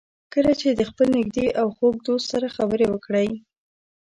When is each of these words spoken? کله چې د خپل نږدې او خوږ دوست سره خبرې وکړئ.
کله 0.33 0.51
چې 0.59 0.69
د 0.71 0.81
خپل 0.89 1.07
نږدې 1.17 1.47
او 1.59 1.67
خوږ 1.75 1.95
دوست 2.07 2.25
سره 2.31 2.53
خبرې 2.57 2.85
وکړئ. 2.89 3.29